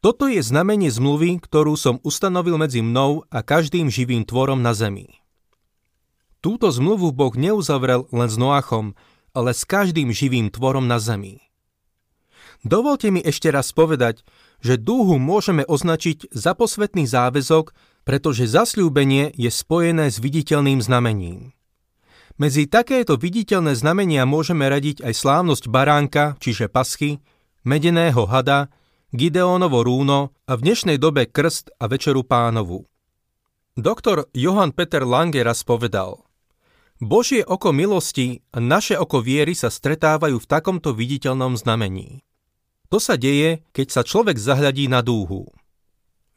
Toto 0.00 0.24
je 0.24 0.40
znamenie 0.40 0.88
zmluvy, 0.88 1.36
ktorú 1.36 1.76
som 1.76 2.00
ustanovil 2.00 2.56
medzi 2.56 2.80
mnou 2.80 3.28
a 3.28 3.44
každým 3.44 3.92
živým 3.92 4.24
tvorom 4.24 4.64
na 4.64 4.72
zemi. 4.72 5.21
Túto 6.42 6.74
zmluvu 6.74 7.14
Boh 7.14 7.30
neuzavrel 7.38 8.10
len 8.10 8.26
s 8.26 8.34
Noachom, 8.34 8.98
ale 9.30 9.54
s 9.54 9.62
každým 9.62 10.10
živým 10.10 10.50
tvorom 10.50 10.90
na 10.90 10.98
zemi. 10.98 11.38
Dovolte 12.66 13.14
mi 13.14 13.22
ešte 13.22 13.46
raz 13.54 13.70
povedať, 13.70 14.26
že 14.58 14.74
dúhu 14.74 15.22
môžeme 15.22 15.62
označiť 15.62 16.34
za 16.34 16.58
posvetný 16.58 17.06
záväzok, 17.06 17.70
pretože 18.02 18.50
zasľúbenie 18.50 19.30
je 19.38 19.50
spojené 19.54 20.10
s 20.10 20.18
viditeľným 20.18 20.82
znamením. 20.82 21.54
Medzi 22.42 22.66
takéto 22.66 23.14
viditeľné 23.14 23.78
znamenia 23.78 24.26
môžeme 24.26 24.66
radiť 24.66 25.06
aj 25.06 25.14
slávnosť 25.14 25.70
baránka, 25.70 26.34
čiže 26.42 26.66
paschy, 26.66 27.22
medeného 27.62 28.26
hada, 28.26 28.66
Gideónovo 29.14 29.84
rúno 29.84 30.34
a 30.48 30.58
v 30.58 30.64
dnešnej 30.66 30.96
dobe 30.96 31.28
krst 31.28 31.76
a 31.78 31.86
večeru 31.86 32.26
pánovu. 32.26 32.88
Doktor 33.78 34.26
Johann 34.34 34.72
Peter 34.74 35.04
Lange 35.06 35.44
raz 35.44 35.62
povedal 35.62 36.31
Božie 37.02 37.42
oko 37.42 37.74
milosti 37.74 38.46
a 38.54 38.62
naše 38.62 38.94
oko 38.94 39.18
viery 39.18 39.58
sa 39.58 39.74
stretávajú 39.74 40.38
v 40.38 40.46
takomto 40.46 40.94
viditeľnom 40.94 41.58
znamení. 41.58 42.22
To 42.94 43.02
sa 43.02 43.18
deje, 43.18 43.66
keď 43.74 43.86
sa 43.90 44.02
človek 44.06 44.38
zahľadí 44.38 44.86
na 44.86 45.02
dúhu. 45.02 45.50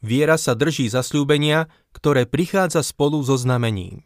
Viera 0.02 0.34
sa 0.34 0.58
drží 0.58 0.90
zasľúbenia, 0.90 1.70
ktoré 1.94 2.26
prichádza 2.26 2.82
spolu 2.82 3.22
so 3.22 3.38
znamením. 3.38 4.02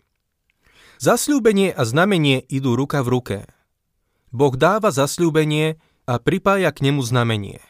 Zasľúbenie 1.00 1.72
a 1.72 1.80
znamenie 1.88 2.44
idú 2.44 2.76
ruka 2.76 3.00
v 3.00 3.08
ruke. 3.08 3.38
Boh 4.28 4.52
dáva 4.52 4.92
zasľúbenie 4.92 5.80
a 6.04 6.20
pripája 6.20 6.76
k 6.76 6.92
nemu 6.92 7.00
znamenie. 7.00 7.64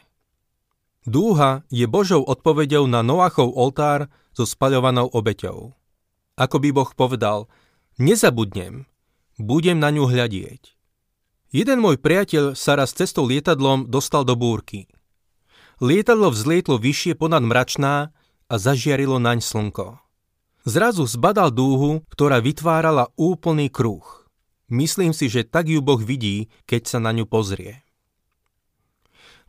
Dúha 1.07 1.63
je 1.71 1.87
Božou 1.87 2.27
odpovedou 2.27 2.91
na 2.91 2.99
Noachov 3.07 3.55
oltár 3.55 4.11
so 4.35 4.43
spaľovanou 4.43 5.07
obeťou. 5.15 5.71
Ako 6.35 6.59
by 6.59 6.69
Boh 6.75 6.91
povedal, 6.91 7.47
nezabudnem, 7.99 8.87
budem 9.41 9.81
na 9.81 9.89
ňu 9.91 10.07
hľadieť. 10.07 10.77
Jeden 11.51 11.83
môj 11.83 11.99
priateľ 11.99 12.55
sa 12.55 12.79
raz 12.79 12.95
cestou 12.95 13.27
lietadlom 13.27 13.91
dostal 13.91 14.23
do 14.23 14.39
búrky. 14.39 14.87
Lietadlo 15.83 16.31
vzlietlo 16.31 16.79
vyššie 16.79 17.19
ponad 17.19 17.43
mračná 17.43 18.15
a 18.47 18.55
zažiarilo 18.55 19.19
naň 19.19 19.43
slnko. 19.43 19.99
Zrazu 20.63 21.03
zbadal 21.09 21.51
dúhu, 21.51 22.05
ktorá 22.13 22.39
vytvárala 22.39 23.09
úplný 23.17 23.67
kruh. 23.67 24.05
Myslím 24.71 25.11
si, 25.11 25.27
že 25.27 25.43
tak 25.43 25.67
ju 25.67 25.83
Boh 25.83 25.99
vidí, 25.99 26.47
keď 26.69 26.81
sa 26.87 26.97
na 27.03 27.11
ňu 27.11 27.27
pozrie. 27.27 27.83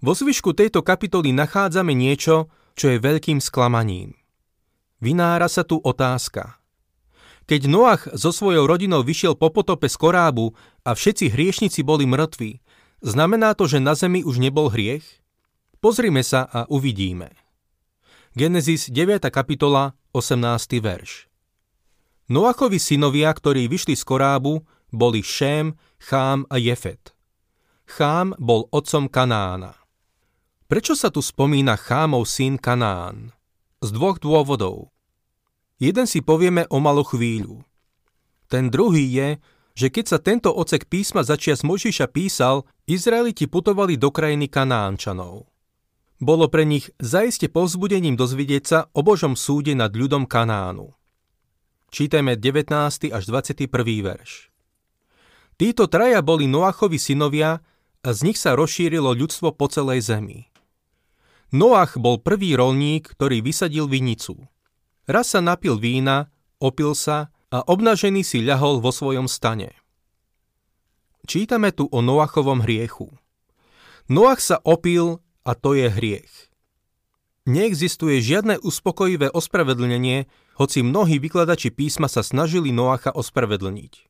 Vo 0.02 0.18
zvyšku 0.18 0.50
tejto 0.56 0.82
kapitoly 0.82 1.30
nachádzame 1.30 1.94
niečo, 1.94 2.50
čo 2.74 2.90
je 2.90 2.98
veľkým 2.98 3.38
sklamaním. 3.38 4.18
Vynára 4.98 5.46
sa 5.46 5.62
tu 5.62 5.78
otázka– 5.78 6.58
keď 7.46 7.60
Noach 7.66 8.04
so 8.14 8.30
svojou 8.30 8.64
rodinou 8.66 9.02
vyšiel 9.02 9.34
po 9.34 9.50
potope 9.50 9.90
z 9.90 9.96
korábu 9.98 10.54
a 10.86 10.94
všetci 10.94 11.32
hriešnici 11.32 11.82
boli 11.82 12.06
mŕtvi, 12.06 12.62
znamená 13.02 13.58
to, 13.58 13.66
že 13.66 13.82
na 13.82 13.98
zemi 13.98 14.22
už 14.22 14.38
nebol 14.38 14.70
hriech? 14.70 15.04
Pozrime 15.82 16.22
sa 16.22 16.46
a 16.46 16.64
uvidíme. 16.70 17.34
Genesis 18.32 18.88
9. 18.88 19.28
kapitola, 19.28 19.98
18. 20.14 20.78
verš. 20.80 21.26
Noachovi 22.30 22.78
synovia, 22.78 23.28
ktorí 23.28 23.66
vyšli 23.66 23.98
z 23.98 24.04
korábu, 24.06 24.62
boli 24.94 25.20
Šém, 25.20 25.74
Chám 25.98 26.46
a 26.48 26.56
Jefet. 26.56 27.12
Chám 27.84 28.32
bol 28.40 28.70
otcom 28.72 29.10
Kanána. 29.10 29.76
Prečo 30.70 30.96
sa 30.96 31.12
tu 31.12 31.20
spomína 31.20 31.76
Chámov 31.76 32.24
syn 32.24 32.56
Kanán? 32.56 33.36
Z 33.84 33.92
dvoch 33.92 34.16
dôvodov. 34.16 34.88
Jeden 35.82 36.06
si 36.06 36.22
povieme 36.22 36.70
o 36.70 36.78
malú 36.78 37.02
chvíľu. 37.02 37.66
Ten 38.46 38.70
druhý 38.70 39.02
je, 39.02 39.28
že 39.74 39.90
keď 39.90 40.04
sa 40.06 40.18
tento 40.22 40.54
ocek 40.54 40.86
písma 40.86 41.26
začias 41.26 41.66
Možiša 41.66 42.06
písal, 42.06 42.62
Izraeliti 42.86 43.50
putovali 43.50 43.98
do 43.98 44.14
krajiny 44.14 44.46
Kanánčanov. 44.46 45.50
Bolo 46.22 46.46
pre 46.46 46.62
nich 46.62 46.86
zaiste 47.02 47.50
povzbudením 47.50 48.14
dozvidieť 48.14 48.62
sa 48.62 48.78
o 48.94 49.02
Božom 49.02 49.34
súde 49.34 49.74
nad 49.74 49.90
ľudom 49.90 50.22
Kanánu. 50.22 50.94
Čítajme 51.90 52.38
19. 52.38 53.10
až 53.10 53.22
21. 53.26 53.66
verš. 54.06 54.54
Títo 55.58 55.90
traja 55.90 56.22
boli 56.22 56.46
Noachovi 56.46 56.94
synovia 56.94 57.58
a 58.06 58.08
z 58.14 58.30
nich 58.30 58.38
sa 58.38 58.54
rozšírilo 58.54 59.18
ľudstvo 59.18 59.50
po 59.58 59.66
celej 59.66 60.06
zemi. 60.06 60.46
Noach 61.50 61.98
bol 61.98 62.22
prvý 62.22 62.54
rolník, 62.54 63.18
ktorý 63.18 63.42
vysadil 63.42 63.90
vinicu. 63.90 64.46
Raz 65.10 65.34
sa 65.34 65.42
napil 65.42 65.82
vína, 65.82 66.30
opil 66.62 66.94
sa 66.94 67.34
a 67.50 67.58
obnažený 67.66 68.22
si 68.22 68.38
ľahol 68.38 68.78
vo 68.78 68.94
svojom 68.94 69.26
stane. 69.26 69.74
Čítame 71.26 71.74
tu 71.74 71.90
o 71.90 71.98
Noachovom 71.98 72.62
hriechu. 72.62 73.10
Noach 74.06 74.38
sa 74.42 74.58
opil 74.62 75.18
a 75.42 75.58
to 75.58 75.74
je 75.74 75.90
hriech. 75.90 76.50
Neexistuje 77.42 78.22
žiadne 78.22 78.62
uspokojivé 78.62 79.34
ospravedlnenie, 79.34 80.30
hoci 80.54 80.86
mnohí 80.86 81.18
vykladači 81.18 81.74
písma 81.74 82.06
sa 82.06 82.22
snažili 82.22 82.70
Noacha 82.70 83.10
ospravedlniť. 83.10 84.06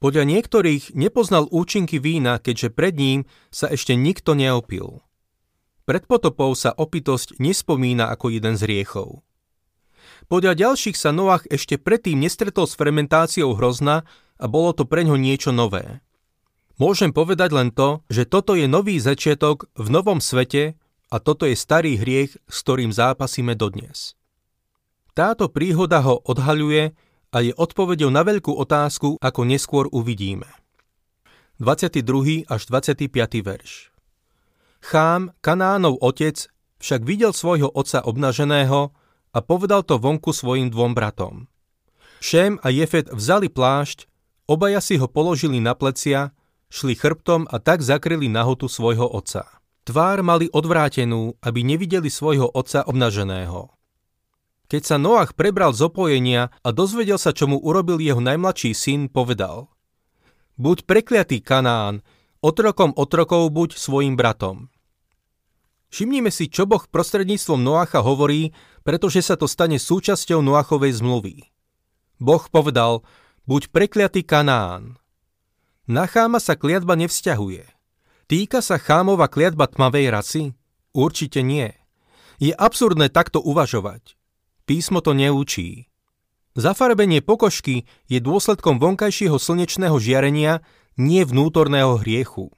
Podľa 0.00 0.24
niektorých 0.24 0.96
nepoznal 0.96 1.44
účinky 1.52 2.00
vína, 2.00 2.40
keďže 2.40 2.72
pred 2.72 2.96
ním 2.96 3.28
sa 3.52 3.68
ešte 3.68 3.92
nikto 3.92 4.32
neopil. 4.32 5.04
Pred 5.84 6.08
potopou 6.08 6.56
sa 6.56 6.72
opitosť 6.72 7.36
nespomína 7.36 8.08
ako 8.08 8.32
jeden 8.32 8.56
z 8.56 8.64
riechov. 8.64 9.20
Podľa 10.30 10.54
ďalších 10.54 10.94
sa 10.94 11.10
Noach 11.10 11.42
ešte 11.50 11.74
predtým 11.74 12.22
nestretol 12.22 12.70
s 12.70 12.78
fermentáciou 12.78 13.58
hrozna 13.58 14.06
a 14.38 14.46
bolo 14.46 14.70
to 14.70 14.86
pre 14.86 15.02
ňo 15.02 15.18
niečo 15.18 15.50
nové. 15.50 15.98
Môžem 16.78 17.10
povedať 17.10 17.50
len 17.50 17.74
to, 17.74 18.06
že 18.06 18.30
toto 18.30 18.54
je 18.54 18.70
nový 18.70 19.02
začiatok 19.02 19.66
v 19.74 19.90
novom 19.90 20.22
svete 20.22 20.78
a 21.10 21.18
toto 21.18 21.50
je 21.50 21.58
starý 21.58 21.98
hriech, 21.98 22.38
s 22.46 22.56
ktorým 22.62 22.94
zápasíme 22.94 23.58
dodnes. 23.58 24.14
Táto 25.18 25.50
príhoda 25.50 25.98
ho 26.06 26.22
odhaľuje 26.22 26.94
a 27.34 27.36
je 27.42 27.50
odpovedou 27.50 28.14
na 28.14 28.22
veľkú 28.22 28.54
otázku, 28.54 29.18
ako 29.18 29.40
neskôr 29.42 29.90
uvidíme. 29.90 30.46
22. 31.58 32.46
až 32.46 32.62
25. 32.70 33.10
verš 33.42 33.90
Chám, 34.80 35.34
Kanánov 35.42 35.98
otec, 35.98 36.46
však 36.78 37.02
videl 37.02 37.34
svojho 37.34 37.66
otca 37.66 38.00
obnaženého 38.06 38.94
a 39.30 39.38
povedal 39.38 39.86
to 39.86 39.98
vonku 39.98 40.34
svojim 40.34 40.70
dvom 40.70 40.94
bratom. 40.94 41.46
Šém 42.20 42.60
a 42.60 42.68
Jefet 42.68 43.08
vzali 43.08 43.48
plášť, 43.48 44.10
obaja 44.44 44.82
si 44.82 45.00
ho 45.00 45.08
položili 45.08 45.62
na 45.62 45.72
plecia 45.72 46.34
šli 46.70 46.94
chrbtom 46.94 47.50
a 47.50 47.58
tak 47.58 47.82
zakryli 47.82 48.30
nahotu 48.30 48.70
svojho 48.70 49.04
otca. 49.04 49.60
Tvár 49.84 50.22
mali 50.22 50.46
odvrátenú, 50.46 51.34
aby 51.42 51.66
nevideli 51.66 52.06
svojho 52.06 52.46
otca 52.46 52.86
obnaženého. 52.86 53.74
Keď 54.70 54.82
sa 54.86 54.96
Noach 55.02 55.34
prebral 55.34 55.74
z 55.74 55.90
opojenia 55.90 56.54
a 56.62 56.68
dozvedel 56.70 57.18
sa, 57.18 57.34
čo 57.34 57.50
mu 57.50 57.58
urobil 57.58 57.98
jeho 57.98 58.22
najmladší 58.22 58.70
syn, 58.70 59.10
povedal 59.10 59.66
Buď 60.54 60.86
prekliatý 60.86 61.42
Kanán, 61.42 62.06
otrokom 62.38 62.94
otrokov 62.94 63.50
buď 63.50 63.74
svojim 63.74 64.14
bratom. 64.14 64.70
Všimnime 65.90 66.30
si, 66.30 66.46
čo 66.46 66.70
Boh 66.70 66.86
prostredníctvom 66.86 67.58
Noacha 67.58 67.98
hovorí, 67.98 68.54
pretože 68.82 69.20
sa 69.24 69.36
to 69.36 69.44
stane 69.44 69.76
súčasťou 69.76 70.40
Noachovej 70.40 71.00
zmluvy. 71.00 71.48
Boh 72.20 72.44
povedal, 72.52 73.04
buď 73.48 73.72
prekliatý 73.72 74.24
Kanán. 74.24 75.00
Na 75.90 76.06
cháma 76.06 76.38
sa 76.38 76.54
kliatba 76.54 76.94
nevzťahuje. 76.94 77.66
Týka 78.30 78.62
sa 78.62 78.78
chámova 78.78 79.26
kliatba 79.26 79.66
tmavej 79.66 80.06
rasy? 80.14 80.44
Určite 80.94 81.42
nie. 81.42 81.74
Je 82.38 82.54
absurdné 82.54 83.10
takto 83.10 83.42
uvažovať. 83.42 84.14
Písmo 84.70 85.02
to 85.02 85.18
neučí. 85.18 85.90
Zafarbenie 86.54 87.22
pokožky 87.22 87.90
je 88.06 88.18
dôsledkom 88.22 88.78
vonkajšieho 88.78 89.34
slnečného 89.34 89.98
žiarenia, 89.98 90.62
nie 90.94 91.22
vnútorného 91.26 91.98
hriechu. 91.98 92.54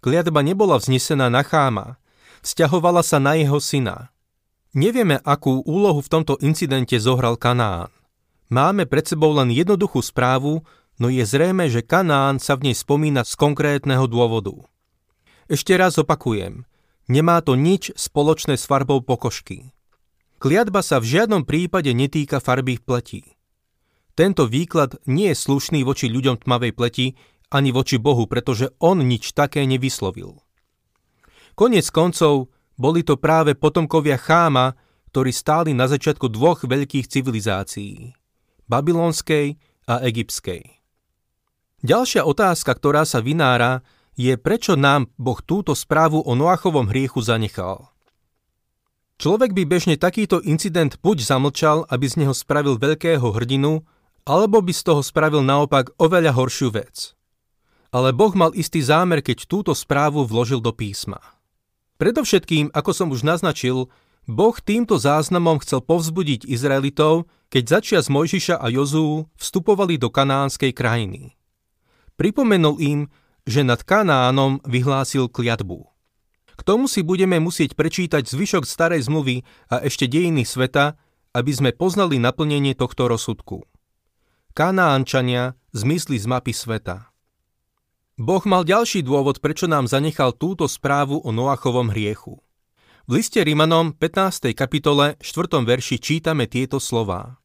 Kliatba 0.00 0.40
nebola 0.40 0.80
vznesená 0.80 1.28
na 1.28 1.44
cháma, 1.44 2.00
vzťahovala 2.40 3.04
sa 3.04 3.20
na 3.22 3.36
jeho 3.36 3.60
syna. 3.60 4.10
Nevieme, 4.70 5.18
akú 5.26 5.66
úlohu 5.66 5.98
v 5.98 6.12
tomto 6.14 6.38
incidente 6.38 6.94
zohral 7.02 7.34
Kanán. 7.34 7.90
Máme 8.54 8.86
pred 8.86 9.02
sebou 9.02 9.34
len 9.34 9.50
jednoduchú 9.50 9.98
správu, 9.98 10.62
no 11.02 11.06
je 11.10 11.26
zrejme, 11.26 11.66
že 11.66 11.82
Kanán 11.82 12.38
sa 12.38 12.54
v 12.54 12.70
nej 12.70 12.76
spomína 12.78 13.26
z 13.26 13.34
konkrétneho 13.34 14.06
dôvodu. 14.06 14.54
Ešte 15.50 15.74
raz 15.74 15.98
opakujem, 15.98 16.62
nemá 17.10 17.42
to 17.42 17.58
nič 17.58 17.90
spoločné 17.98 18.54
s 18.54 18.70
farbou 18.70 19.02
pokožky. 19.02 19.74
Kliatba 20.38 20.86
sa 20.86 21.02
v 21.02 21.18
žiadnom 21.18 21.42
prípade 21.42 21.90
netýka 21.90 22.38
farby 22.38 22.78
pleti. 22.78 23.26
Tento 24.14 24.46
výklad 24.46 25.02
nie 25.10 25.34
je 25.34 25.42
slušný 25.50 25.82
voči 25.82 26.06
ľuďom 26.06 26.46
tmavej 26.46 26.72
pleti 26.78 27.18
ani 27.50 27.74
voči 27.74 27.98
Bohu, 27.98 28.30
pretože 28.30 28.70
on 28.78 29.02
nič 29.02 29.34
také 29.34 29.66
nevyslovil. 29.66 30.38
Konec 31.58 31.90
koncov 31.90 32.54
boli 32.80 33.04
to 33.04 33.20
práve 33.20 33.52
potomkovia 33.52 34.16
Cháma, 34.16 34.72
ktorí 35.12 35.28
stáli 35.36 35.76
na 35.76 35.84
začiatku 35.84 36.32
dvoch 36.32 36.64
veľkých 36.64 37.04
civilizácií, 37.04 38.16
babylonskej 38.64 39.60
a 39.84 40.00
egyptskej. 40.00 40.80
Ďalšia 41.84 42.24
otázka, 42.24 42.72
ktorá 42.72 43.04
sa 43.04 43.20
vynára, 43.20 43.84
je 44.16 44.32
prečo 44.40 44.80
nám 44.80 45.12
Boh 45.20 45.40
túto 45.44 45.76
správu 45.76 46.24
o 46.24 46.32
Noachovom 46.32 46.88
hriechu 46.88 47.20
zanechal. 47.20 47.92
Človek 49.20 49.52
by 49.52 49.62
bežne 49.68 49.96
takýto 50.00 50.40
incident 50.40 50.96
buď 51.04 51.24
zamlčal, 51.24 51.84
aby 51.92 52.08
z 52.08 52.24
neho 52.24 52.32
spravil 52.32 52.80
veľkého 52.80 53.24
hrdinu, 53.36 53.84
alebo 54.24 54.64
by 54.64 54.72
z 54.72 54.82
toho 54.88 55.04
spravil 55.04 55.44
naopak 55.44 55.92
oveľa 56.00 56.32
horšiu 56.32 56.72
vec. 56.72 57.12
Ale 57.92 58.16
Boh 58.16 58.32
mal 58.32 58.56
istý 58.56 58.80
zámer, 58.80 59.20
keď 59.20 59.44
túto 59.44 59.72
správu 59.76 60.24
vložil 60.24 60.64
do 60.64 60.72
písma. 60.72 61.39
Predovšetkým, 62.00 62.72
ako 62.72 62.90
som 62.96 63.12
už 63.12 63.28
naznačil, 63.28 63.92
Boh 64.24 64.56
týmto 64.56 64.96
záznamom 64.96 65.60
chcel 65.60 65.84
povzbudiť 65.84 66.48
Izraelitov, 66.48 67.28
keď 67.52 67.76
začias 67.76 68.08
Mojžiša 68.08 68.56
a 68.56 68.72
Jozú 68.72 69.28
vstupovali 69.36 70.00
do 70.00 70.08
kanánskej 70.08 70.72
krajiny. 70.72 71.36
Pripomenul 72.16 72.80
im, 72.80 73.00
že 73.44 73.60
nad 73.60 73.84
Kanánom 73.84 74.64
vyhlásil 74.64 75.28
kliatbu. 75.28 75.84
K 76.56 76.60
tomu 76.64 76.88
si 76.88 77.04
budeme 77.04 77.36
musieť 77.36 77.76
prečítať 77.76 78.24
zvyšok 78.24 78.64
starej 78.64 79.04
zmluvy 79.04 79.44
a 79.68 79.84
ešte 79.84 80.08
dejiny 80.08 80.48
sveta, 80.48 80.96
aby 81.36 81.52
sme 81.52 81.70
poznali 81.76 82.16
naplnenie 82.16 82.72
tohto 82.72 83.12
rozsudku. 83.12 83.68
Kanánčania 84.56 85.52
zmysli 85.76 86.16
z 86.16 86.24
mapy 86.24 86.56
sveta. 86.56 87.09
Boh 88.20 88.44
mal 88.44 88.68
ďalší 88.68 89.00
dôvod, 89.00 89.40
prečo 89.40 89.64
nám 89.64 89.88
zanechal 89.88 90.36
túto 90.36 90.68
správu 90.68 91.24
o 91.24 91.32
Noachovom 91.32 91.88
hriechu. 91.88 92.36
V 93.08 93.10
liste 93.16 93.40
Rimanom 93.40 93.96
15. 93.96 94.52
kapitole 94.52 95.16
4. 95.24 95.64
verši 95.64 95.96
čítame 95.96 96.44
tieto 96.44 96.76
slová. 96.76 97.40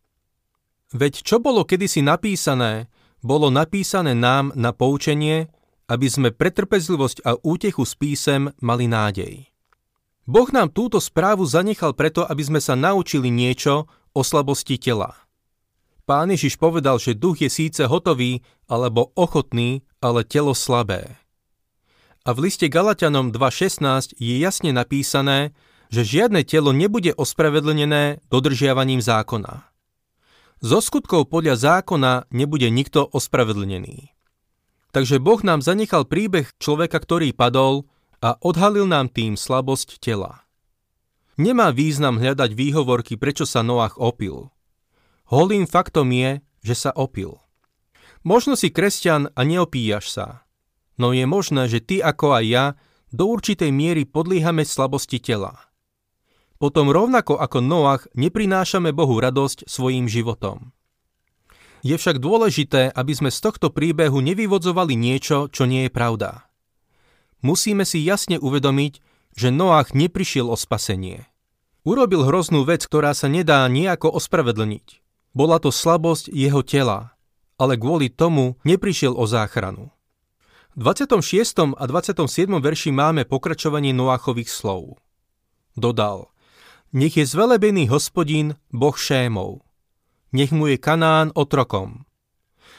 Veď 0.91 1.23
čo 1.23 1.39
bolo 1.39 1.63
kedysi 1.63 2.03
napísané, 2.03 2.91
bolo 3.23 3.47
napísané 3.47 4.19
nám 4.19 4.51
na 4.51 4.75
poučenie, 4.75 5.47
aby 5.87 6.11
sme 6.11 6.35
pretrpezlivosť 6.35 7.23
a 7.23 7.39
útechu 7.39 7.87
s 7.87 7.95
písem 7.95 8.51
mali 8.59 8.91
nádej. 8.91 9.47
Boh 10.27 10.51
nám 10.51 10.75
túto 10.75 10.99
správu 10.99 11.47
zanechal 11.47 11.95
preto, 11.95 12.27
aby 12.27 12.43
sme 12.43 12.59
sa 12.59 12.75
naučili 12.75 13.31
niečo 13.31 13.87
o 14.11 14.21
slabosti 14.27 14.75
tela. 14.75 15.24
Pán 16.05 16.29
Ježiš 16.29 16.61
povedal, 16.61 17.01
že 17.01 17.17
duch 17.17 17.41
je 17.41 17.49
síce 17.49 17.81
hotový 17.81 18.45
alebo 18.69 19.09
ochotný, 19.17 19.81
ale 19.97 20.21
telo 20.21 20.53
slabé. 20.53 21.17
A 22.25 22.33
v 22.33 22.49
liste 22.49 22.69
Galatianom 22.69 23.33
2.16 23.33 24.17
je 24.17 24.35
jasne 24.37 24.69
napísané, 24.69 25.53
že 25.89 26.05
žiadne 26.05 26.45
telo 26.45 26.73
nebude 26.73 27.13
ospravedlnené 27.13 28.21
dodržiavaním 28.29 29.01
zákona. 29.01 29.65
Zo 30.61 30.79
skutkov 30.81 31.29
podľa 31.29 31.57
zákona 31.57 32.29
nebude 32.33 32.69
nikto 32.69 33.05
ospravedlnený. 33.05 34.13
Takže 34.93 35.19
Boh 35.21 35.41
nám 35.41 35.61
zanechal 35.61 36.07
príbeh 36.07 36.49
človeka, 36.57 37.01
ktorý 37.01 37.35
padol 37.35 37.89
a 38.23 38.39
odhalil 38.41 38.87
nám 38.89 39.11
tým 39.11 39.37
slabosť 39.37 40.01
tela. 40.01 40.45
Nemá 41.35 41.69
význam 41.75 42.15
hľadať 42.15 42.55
výhovorky, 42.55 43.19
prečo 43.19 43.43
sa 43.43 43.59
Noach 43.59 43.99
opil. 43.99 44.54
Holým 45.25 45.65
faktom 45.65 46.13
je, 46.13 46.45
že 46.61 46.75
sa 46.77 46.91
opil. 46.93 47.41
Možno 48.21 48.53
si 48.53 48.69
kresťan 48.69 49.33
a 49.33 49.41
neopíjaš 49.45 50.05
sa, 50.13 50.27
no 50.97 51.13
je 51.13 51.25
možné, 51.29 51.69
že 51.69 51.81
ty 51.81 52.01
ako 52.01 52.41
aj 52.41 52.45
ja 52.45 52.65
do 53.13 53.29
určitej 53.29 53.69
miery 53.69 54.05
podliehame 54.05 54.65
slabosti 54.65 55.21
tela. 55.21 55.57
Potom 56.57 56.89
rovnako 56.89 57.37
ako 57.37 57.57
Noach 57.61 58.09
neprinášame 58.17 58.95
Bohu 58.95 59.17
radosť 59.21 59.69
svojim 59.69 60.09
životom. 60.09 60.73
Je 61.85 61.93
však 61.97 62.17
dôležité, 62.17 62.89
aby 62.89 63.13
sme 63.13 63.29
z 63.29 63.39
tohto 63.45 63.69
príbehu 63.69 64.17
nevyvodzovali 64.17 64.97
niečo, 64.97 65.53
čo 65.53 65.69
nie 65.69 65.85
je 65.85 65.91
pravda. 65.93 66.49
Musíme 67.45 67.85
si 67.85 68.01
jasne 68.01 68.41
uvedomiť, 68.41 68.93
že 69.37 69.53
Noach 69.53 69.93
neprišiel 69.93 70.49
o 70.49 70.57
spasenie. 70.57 71.29
Urobil 71.85 72.25
hroznú 72.25 72.65
vec, 72.65 72.81
ktorá 72.89 73.13
sa 73.13 73.29
nedá 73.29 73.61
nejako 73.69 74.17
ospravedlniť. 74.17 75.04
Bola 75.35 75.59
to 75.59 75.69
slabosť 75.69 76.31
jeho 76.31 76.63
tela, 76.63 77.13
ale 77.59 77.75
kvôli 77.75 78.07
tomu 78.07 78.55
neprišiel 78.63 79.11
o 79.11 79.27
záchranu. 79.27 79.91
V 80.79 80.81
26. 80.87 81.75
a 81.75 81.83
27. 81.83 82.23
verši 82.47 82.91
máme 82.95 83.27
pokračovanie 83.27 83.91
Noachových 83.91 84.47
slov. 84.47 84.97
Dodal– 85.75 86.31
nech 86.95 87.19
je 87.19 87.27
zvelebený 87.27 87.91
hospodín, 87.91 88.55
Boh 88.71 88.95
Šémov. 88.95 89.59
Nech 90.31 90.55
mu 90.55 90.71
je 90.71 90.79
Kanán 90.79 91.35
otrokom. 91.35 92.07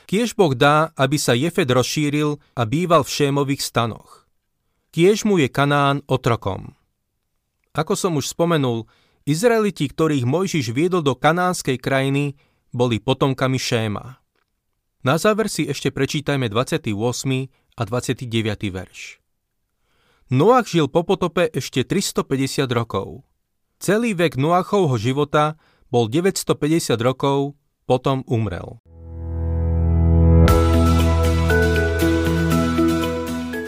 Kiež 0.09 0.33
Boh 0.33 0.57
dá, 0.57 0.88
aby 0.97 1.21
sa 1.21 1.37
Jefed 1.37 1.69
rozšíril 1.69 2.40
a 2.57 2.62
býval 2.64 3.05
v 3.05 3.12
Šémových 3.12 3.61
stanoch. 3.61 4.25
Kiež 4.88 5.29
mu 5.29 5.37
je 5.37 5.53
Kanán 5.53 6.01
otrokom. 6.09 6.73
Ako 7.77 7.92
som 7.92 8.16
už 8.16 8.33
spomenul, 8.33 8.88
Izraeliti, 9.27 9.91
ktorých 9.91 10.23
Mojžiš 10.23 10.71
viedol 10.71 11.03
do 11.03 11.19
kanánskej 11.19 11.83
krajiny, 11.83 12.39
boli 12.71 13.03
potomkami 13.03 13.59
Šéma. 13.59 14.23
Na 15.03 15.19
záver 15.19 15.51
si 15.51 15.67
ešte 15.67 15.91
prečítajme 15.91 16.47
28. 16.47 16.95
a 17.51 17.83
29. 17.83 18.23
verš. 18.71 19.19
Noach 20.31 20.71
žil 20.71 20.87
po 20.87 21.03
potope 21.03 21.51
ešte 21.51 21.83
350 21.83 22.71
rokov. 22.71 23.27
Celý 23.83 24.15
vek 24.15 24.39
Noachovho 24.39 24.95
života 24.95 25.59
bol 25.91 26.07
950 26.07 26.95
rokov, 27.03 27.59
potom 27.83 28.23
umrel. 28.31 28.79